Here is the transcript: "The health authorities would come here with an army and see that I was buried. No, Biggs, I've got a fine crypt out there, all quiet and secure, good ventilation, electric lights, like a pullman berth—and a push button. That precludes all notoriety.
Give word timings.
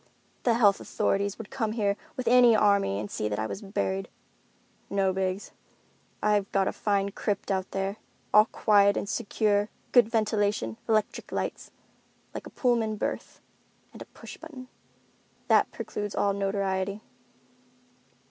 "The 0.45 0.55
health 0.55 0.81
authorities 0.81 1.37
would 1.37 1.51
come 1.51 1.73
here 1.73 1.95
with 2.17 2.25
an 2.27 2.55
army 2.55 2.97
and 2.99 3.11
see 3.11 3.29
that 3.29 3.37
I 3.37 3.45
was 3.45 3.61
buried. 3.61 4.09
No, 4.89 5.13
Biggs, 5.13 5.51
I've 6.23 6.51
got 6.51 6.67
a 6.67 6.71
fine 6.73 7.11
crypt 7.11 7.51
out 7.51 7.69
there, 7.69 7.97
all 8.33 8.45
quiet 8.45 8.97
and 8.97 9.07
secure, 9.07 9.69
good 9.91 10.09
ventilation, 10.09 10.77
electric 10.89 11.31
lights, 11.31 11.69
like 12.33 12.47
a 12.47 12.49
pullman 12.49 12.95
berth—and 12.95 14.01
a 14.01 14.05
push 14.05 14.37
button. 14.37 14.69
That 15.49 15.71
precludes 15.71 16.15
all 16.15 16.33
notoriety. 16.33 17.01